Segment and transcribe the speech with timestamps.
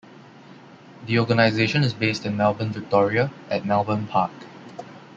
[1.05, 4.31] The organisation is based in Melbourne, Victoria, at Melbourne Park.